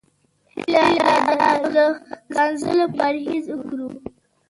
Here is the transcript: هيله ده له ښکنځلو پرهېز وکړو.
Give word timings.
هيله 0.55 1.15
ده 1.39 1.49
له 1.73 1.85
ښکنځلو 2.07 2.85
پرهېز 2.97 3.45
وکړو. 3.51 3.87